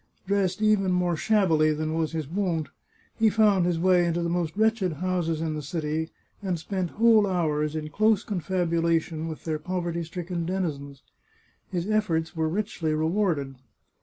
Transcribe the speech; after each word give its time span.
Dressed 0.25 0.63
even 0.63 0.91
more 0.91 1.15
shabbily 1.15 1.71
than 1.75 1.93
was 1.93 2.11
his 2.13 2.27
wont, 2.27 2.69
he 3.19 3.29
found 3.29 3.67
his 3.67 3.77
way 3.77 4.03
into 4.03 4.23
the 4.23 4.29
most 4.31 4.57
wretched 4.57 4.93
houses 4.93 5.41
in 5.41 5.53
the 5.53 5.61
city, 5.61 6.09
and 6.41 6.57
spent 6.57 6.89
whole 6.97 7.27
hours 7.27 7.75
in 7.75 7.87
close 7.89 8.23
confabulation 8.23 9.27
with 9.27 9.43
their 9.43 9.59
poverty 9.59 10.03
stricken 10.03 10.43
denizens. 10.43 11.03
His 11.69 11.87
efforts 11.87 12.35
were 12.35 12.49
richly 12.49 12.95
re 12.95 13.05
warded. 13.05 13.57